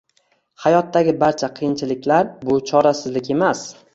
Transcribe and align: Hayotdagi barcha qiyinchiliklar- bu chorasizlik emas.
Hayotdagi 0.63 1.13
barcha 1.25 1.49
qiyinchiliklar- 1.59 2.31
bu 2.49 2.57
chorasizlik 2.71 3.33
emas. 3.37 3.65